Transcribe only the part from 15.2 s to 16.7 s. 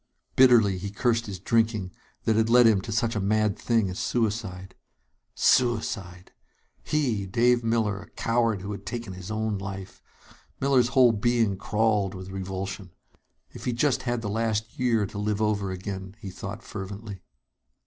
over again, he thought